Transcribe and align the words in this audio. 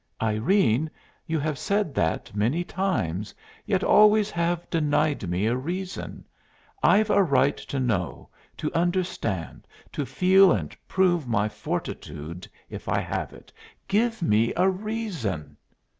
"Irene, 0.19 0.89
you 1.27 1.37
have 1.37 1.59
said 1.59 1.93
that 1.93 2.35
many 2.35 2.63
times, 2.63 3.35
yet 3.67 3.83
always 3.83 4.31
have 4.31 4.67
denied 4.71 5.29
me 5.29 5.45
a 5.45 5.55
reason. 5.55 6.25
I've 6.81 7.11
a 7.11 7.21
right 7.21 7.55
to 7.55 7.79
know, 7.79 8.29
to 8.57 8.73
understand, 8.73 9.67
to 9.91 10.07
feel 10.07 10.51
and 10.53 10.75
prove 10.87 11.27
my 11.27 11.47
fortitude 11.47 12.47
if 12.67 12.89
I 12.89 12.99
have 12.99 13.31
it. 13.31 13.53
Give 13.87 14.23
me 14.23 14.51
a 14.57 14.67
reason." 14.67 15.55